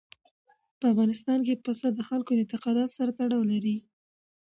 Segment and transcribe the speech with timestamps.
[0.79, 3.77] په افغانستان کې پسه د خلکو د اعتقاداتو سره تړاو لري.